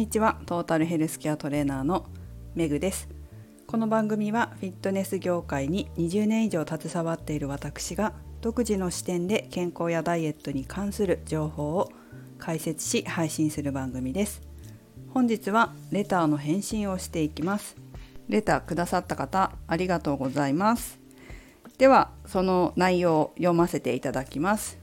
[0.00, 0.38] にちは。
[0.46, 2.06] トータルヘルスケアトレーナーの
[2.54, 3.06] メグです。
[3.66, 11.92] この番組はフィットネス業界に20年以上携わっている私が独自の視点で健康やダイエットに関する情報を
[12.38, 14.40] 解説し配信する番組です。
[15.12, 17.76] 本日はレターの返信をしていきます。
[18.26, 20.98] レターくださった方ありがとうございます。
[21.76, 24.78] ではその内容を読ませていただきます。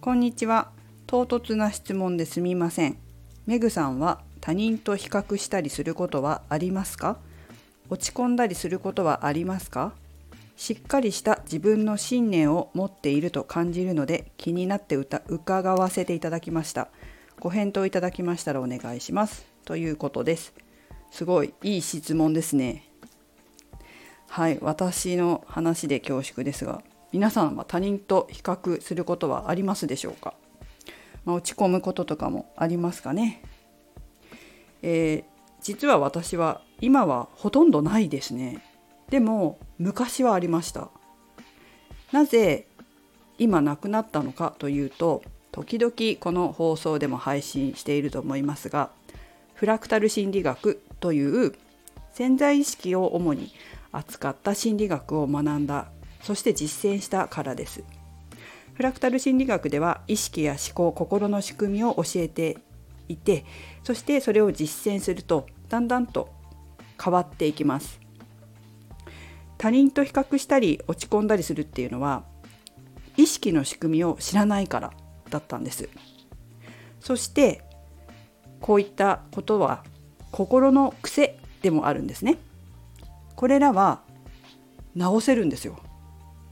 [0.00, 0.72] こんにちは。
[1.06, 3.03] 唐突な質問ですみません。
[3.46, 7.18] メグさんは他人と比較したりすることはありますか？
[7.90, 9.92] 落ち込んだりすることはありますか？
[10.56, 16.88] しっかりした自分の信念を持っていると感じるので気になって伺わせていただきました。
[17.40, 19.44] ご返答いただきましたらお願いします。
[19.64, 20.54] ということです。
[21.10, 22.84] すごいいい質問ですね。
[24.28, 30.34] はい、私の話で恐縮ですが、皆さんは他人と比較することはありますでしょうか？
[31.24, 33.42] まあ、落ち込むこととかもありますかね。
[34.82, 35.24] えー、
[35.62, 38.62] 実は私は今はほとんどないですね。
[39.08, 40.88] でも昔はありました。
[42.12, 42.66] なぜ
[43.38, 48.90] 今なくなったのかというと時々この放送でも配信していると思いますが
[49.54, 51.54] フラクタル心理学という
[52.12, 53.52] 潜在意識を主に
[53.92, 55.86] 扱った心理学を学んだ
[56.22, 57.84] そして実践したからです。
[58.74, 62.58] フラクタル心理学では意識や思考心の仕組みを教えて
[63.08, 63.44] いて
[63.82, 66.28] そしてそれを実践するとだんだんと
[67.02, 68.00] 変わっていきます。
[69.58, 72.24] 他人と比較したり落ち込んだりするっていうのは
[73.16, 74.92] 意識の仕組みを知らないから
[75.30, 75.88] だったんです。
[77.00, 77.62] そして
[78.60, 79.84] こういったことは
[80.32, 82.38] 心の癖でもあるんですね。
[83.36, 84.02] これらは
[84.94, 85.78] 直せるんですよ。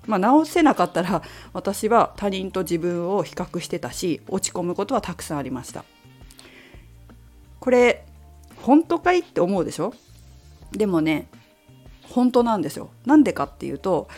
[0.07, 1.23] まあ、直せなかったら
[1.53, 5.85] 私は他人と自分を比較してたし落ち込むことはたくさんありました。
[7.61, 8.05] これ
[8.57, 9.95] 本当かいって思うでしょ？
[10.73, 11.29] でもね
[12.03, 12.91] 本当なんですよ。
[13.07, 14.09] なんでかっていうと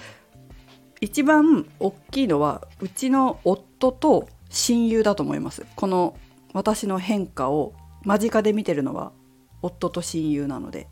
[1.00, 5.66] 一番大きいのはうちの夫と親友だと思います。
[5.76, 6.16] この
[6.54, 9.12] 私の変化を間近で見てるのは
[9.60, 10.88] 夫と親友なので。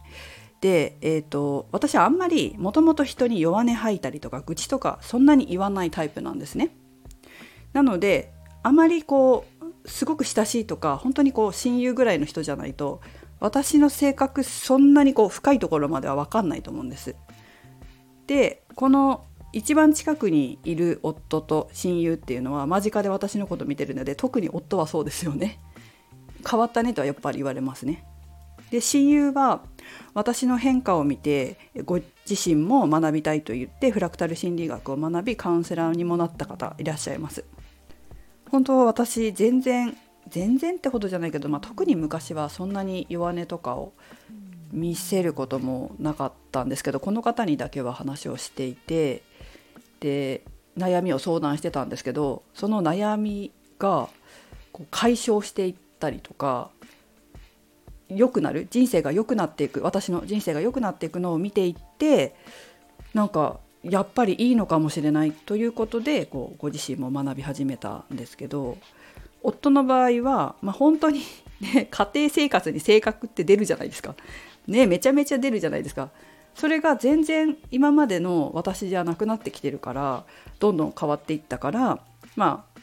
[0.62, 6.70] で、えーと、私はあんまりもともと人に弱音吐いたりとか愚痴とかそんなに言わないタイプなんですね。
[7.72, 9.44] なのであまりこ
[9.84, 13.00] うすごく親しいとか本当にこう親友ぐらいの人じゃないと
[13.40, 17.16] 私の性格そんなにこう深いところまでは分かんないと思うんです。
[18.28, 25.58] でこの一番近くにいる夫と親友っていうのは間近で私のこと見てるので特に夫はそうですよね。
[26.48, 28.04] 変わったねとはやっぱり言われますね。
[28.72, 29.60] で親友は
[30.14, 37.44] 私の変化を見てご自身も学びたいと言ってフラクタル心理学を学びカウンセラーにもなった方いらっしゃいます。
[38.50, 39.94] 本当は私全然
[40.26, 43.92] 全然ってほどじゃないけど、まあ、特に昔はそんなに弱音とかを
[44.72, 49.22] 見せることもなかったんですけどこの方にだけは話をしていて
[50.00, 50.42] で
[50.78, 54.08] 悩みを相談してたんですけどその悩みが
[54.72, 56.70] こう解消していったりとか
[58.16, 62.34] 良くなる人生が良くなっていく私の人生が良くなっていくのを見ていって
[63.14, 68.78] なんかやっぱりいいのかもしれないということでこうご自身も学び始めたんですけど
[69.42, 71.22] 夫の場合は、まあ、本当に、
[71.60, 74.14] ね、家庭生活に性格って出るじゃないですか。
[74.68, 76.10] ねめちゃめちゃ出るじゃないですか。
[76.54, 80.24] それが全然今までの私じゃなくなってきてるから
[80.60, 82.00] どんどん変わっていったから
[82.36, 82.80] まあ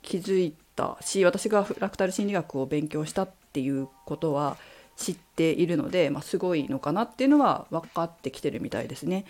[0.00, 4.56] 気づいたし私がフラクタル心理学を勉強したっていうことは
[4.96, 9.24] 知っているので、まあ、すごいのかなっていうのは分かってきてるみたいですね。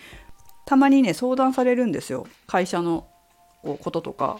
[0.65, 2.27] たまにね相談されるんですよ。
[2.47, 3.07] 会社の
[3.63, 4.39] こととか。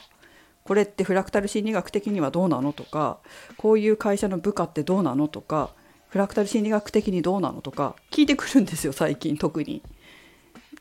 [0.63, 3.19] これってフラクタル心理学的にはどうなのとか。
[3.57, 5.71] こういう会社の部下ってどうなのとか。
[6.09, 7.95] フラクタル心理学的にどうなのとか。
[8.11, 9.81] 聞いてくるんですよ最近特に。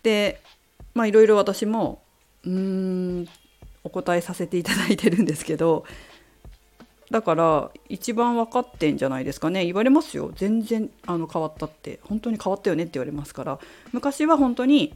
[0.02, 0.40] で
[0.94, 2.02] まあいろいろ私も
[2.44, 2.50] うー
[3.22, 3.28] ん
[3.84, 5.84] お答えさせていただいてるんですけど。
[7.12, 9.66] だから一番分かってんじゃないですかね。
[9.66, 10.32] 言われますよ。
[10.34, 12.00] 全然あの変わったって。
[12.04, 13.58] 本当に変わったよねって言われますから。
[13.92, 14.94] 昔は本当に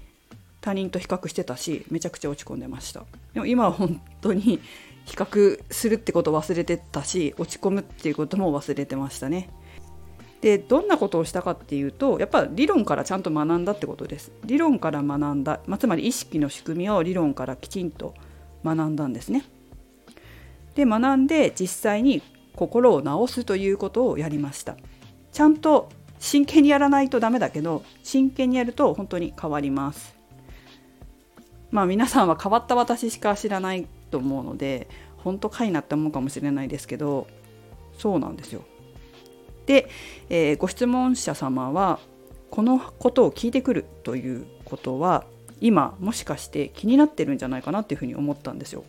[0.63, 3.05] 他人と比較してたしめちゃくちゃ落ち込んでました。
[3.35, 4.41] でも今は本当に
[5.05, 9.51] 比較するってことを忘れてたし落ち込むっていうことも忘れてましたね。
[10.41, 14.33] でどんなことをしたかっていうとやっぱ理論からちゃんと学んだってことです。
[14.45, 18.15] 理論から学んだ、まあ、つまり意識の仕組みを理論からきちんと
[18.65, 19.45] 学んだんですね。
[20.77, 22.23] で学んで実際に
[22.55, 24.77] 心を治すということをやりました。
[25.33, 25.89] ちゃんと
[26.19, 30.15] 真剣にやらないとダメだけど真剣にやると本当に変わります。
[31.71, 37.27] まあ皆さんは変わった私しか知らないと思うので本当かいなって思うかもしれないですけど
[37.99, 38.63] そうなんですよ。
[39.67, 39.89] で、
[40.29, 41.99] えー、ご質問者様は
[42.51, 45.25] このことを聞いてくるということは
[45.61, 48.85] 今もしかして気になってるんじゃないかなっていうふうに思ったんですよ。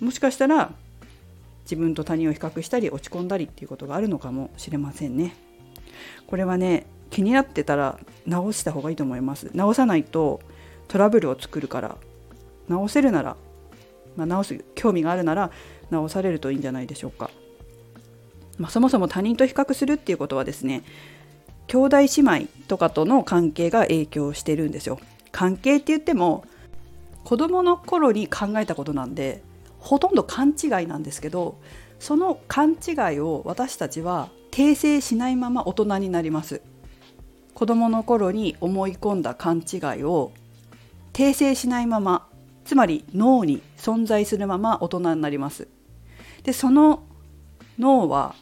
[0.00, 0.72] もしかしたら
[1.64, 5.34] 自分と他人を比較したり落ち込んだりっていうことがあるのかもしれませんね。
[6.26, 9.50] これはね気になってたら直した方がいいと思います。
[9.54, 10.40] 直さないと
[10.88, 11.96] トラブルを作るから
[12.68, 13.36] 直せるなら、
[14.16, 15.50] まあ、直す興味があるなら
[15.90, 17.30] 直されるといいんじゃないでしょうか。
[18.58, 20.84] まあ、そもそも他人と比較するっていうことはですね
[21.66, 24.98] 兄弟姉妹とかとの関係が影響してるんですよ。
[25.32, 26.44] 関係って言っても
[27.24, 29.42] 子どもの頃に考えたことなんで
[29.84, 31.60] ほとんど勘違いなんですけど
[32.00, 36.62] その勘違いを私たちは訂正しないまま大人になります
[37.52, 40.32] 子どもの頃に思い込んだ勘違いを
[41.12, 42.26] 訂正しないまま
[42.64, 45.68] つまり脳に存在するまま大人になります
[46.44, 47.04] でその
[47.78, 48.34] 脳は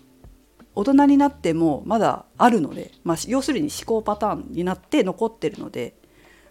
[0.75, 5.95] 大人になってもまだあるので、まあ、要するに思考パターンになって残ってるので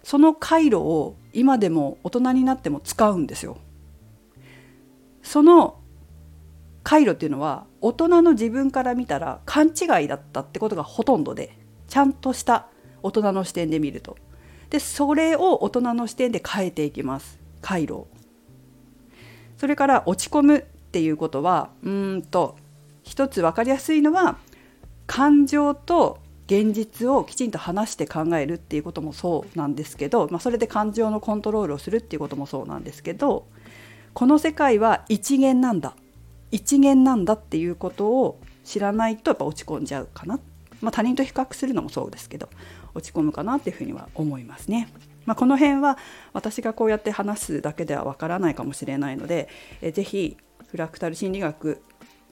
[0.03, 3.57] その回路を今でも大人になっても使うんですよ。
[5.23, 5.79] その
[6.83, 11.57] 回路っていうのは大人の自分から見たら勘違いだったってことがほとんどで
[11.87, 12.67] ちゃんとした
[13.03, 14.17] 大人の視点で見ると。
[14.71, 18.05] でそれを大人の視点で変えていきます回路
[19.57, 22.55] それから落ち込むっていうことはうんと
[23.03, 24.37] 一つ分かりやすいのは
[25.07, 33.47] 感情と現実をきちんと話して考えるっていうこともそうなんですけど、まあ、それで感情のコントロールをするっていうこともそうなんですけど
[34.13, 35.95] この世界は一元なんだ
[36.51, 40.39] 一元なんだっていうことを知らないとやっぱ落ち込んじゃうかな、
[40.81, 42.49] まあ、他人と比較するのもそうですけど
[42.93, 44.89] 落ち込むかなっていうふうには思いますね。
[45.25, 45.97] まあ、この辺は
[46.33, 49.49] 私がこうやって話すだけではわからないかもしれないので
[49.81, 50.35] えぜひ
[50.67, 51.81] フラクタル心理学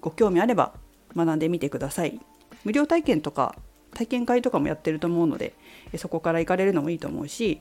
[0.02, 0.74] ご興味あれば
[1.16, 2.20] 学んでみてください。
[2.66, 3.56] 無料体験とか
[3.94, 5.54] 体験会とかもやってると思うので
[5.98, 7.60] そこから行かれるのもいいと思うし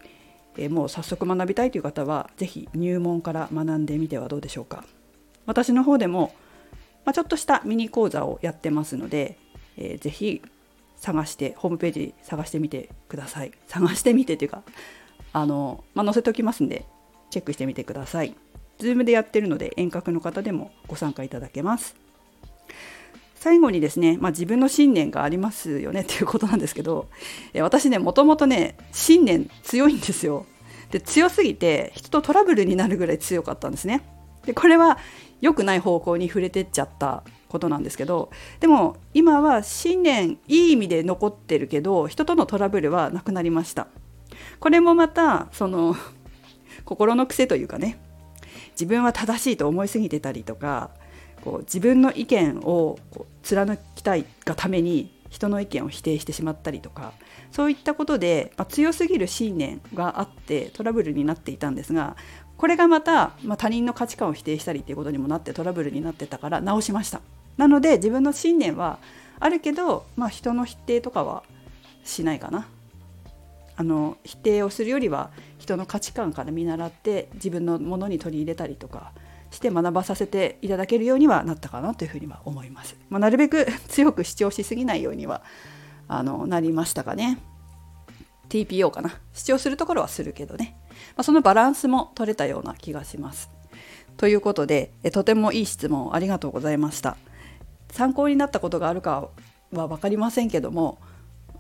[0.58, 4.84] えもう早速学びたいという方は是非入門から学んでみてはどうでしょうか。
[5.46, 6.34] 私の方でも、
[7.05, 9.38] まあ、ちょっとしたミニ講座をやってますので、
[9.78, 10.43] えー、ぜひ
[10.96, 13.52] 探してホームページ探してみてください。
[13.66, 14.62] 探してみてというか
[15.32, 16.84] あの、まあ、載せておきますんで
[17.31, 18.34] チェックしてみてください。
[18.78, 21.96] Zoom でやってるので遠隔の方でもご参加いただけます。
[23.38, 27.08] 最後にですね、まあ、自分の信念がありますよねっていうことなんですけど、
[27.55, 30.44] え私ねもともとね信念強いんですよ。
[30.90, 34.02] で強すぎて人とトラブルになるぐらい強かったんですね。
[34.44, 34.99] でこれは
[35.40, 38.31] 良くない方向に触れてっちゃったことなんですけど
[38.61, 43.87] でも今は信念いい意味で残ってるけど人とのトラブルはなくなりました。
[44.58, 45.96] これもまたその
[46.85, 48.00] 心の癖というかね
[48.73, 50.90] 自分は正しいと思いすぎてたりとか
[51.38, 57.12] こう自分の意見をこう貫きたいがために人の意見を否定してしまったりとか
[57.52, 62.17] そういったことで、まあ、強すぎる信念があってトラブルになっていたんですが
[62.56, 67.20] これがまた、まあ、他人の価値観を否定したりっていうことにもなってトラブルになってたから直しました。
[67.56, 68.99] なので自分の信念は
[69.38, 71.44] あるけど、まあ、人の否定とかは
[72.05, 72.67] しないかな。
[73.76, 79.12] あの否定をするよりは人の価値観から見習って自分のものに取り入れたりとか
[79.50, 82.96] して学ばさせていただけるようにはなったかなというふうには思います。
[83.08, 85.42] まあ、なるべく 強く主張しすぎないようには
[86.06, 87.38] あのなりましたかね。
[88.49, 90.75] TPO かな主張するところはするけどね、
[91.16, 93.50] まあ、そのバランスも取れたような気がします。
[94.16, 97.16] ということでとてもいい質問ありがとうございました。
[97.90, 99.28] 参考になったことがあるか
[99.73, 100.99] は分かりませんけども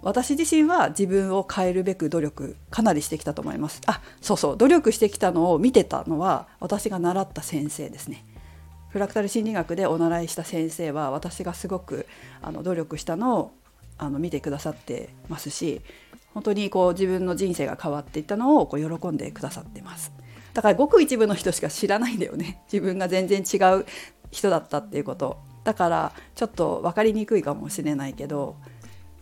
[0.02, 3.80] 私自身は自分を変えるべく努力かなりしてきたと思います。
[3.86, 4.56] あそうそう。
[4.56, 8.24] 努力してきたのを見てたのは私が習った先生ですね。
[8.90, 12.06] フラクタル心理学でお習いした先生は私がすごく
[12.40, 13.52] あの努力したのを
[13.98, 15.82] あの見てくださってますし
[16.32, 20.12] 本当にこう自分の人生が変わっていったのをこう喜んでくださってます。
[20.54, 22.62] だからごく一部の人しか知らないんだよね。
[22.72, 23.84] 自分が全然違う
[24.30, 25.38] 人だったっていうこと。
[25.64, 28.56] だからちょっと分かりにくいかもしれないけど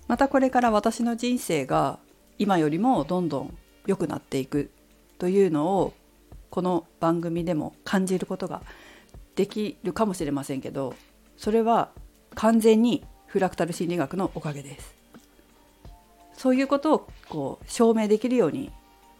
[0.08, 1.98] またこれから私の人生が
[2.38, 4.70] 今よりもどんどん良くなっていく
[5.18, 5.94] というのを
[6.50, 8.62] この番組でも感じることが
[9.34, 10.94] できるかもしれませんけど
[11.36, 11.90] それは
[12.34, 14.94] 完全にフラクタル心理学のおかげです
[16.36, 18.70] そういうことをこう証明できるように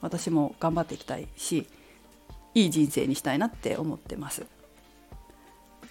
[0.01, 1.67] 私も頑張っていきたいし
[2.55, 4.47] いい人生にしたいなって思ってます。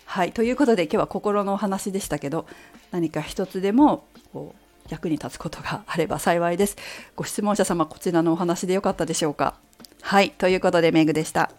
[0.06, 2.46] はいということで今日は心のお話でしたけど
[2.92, 6.78] 何か一つでもこう役に立つことがあれば幸いです。
[7.16, 9.56] ご質問者様、こちらのお話でよかったでしょうか？
[10.02, 11.52] はい、ということで、メグでした。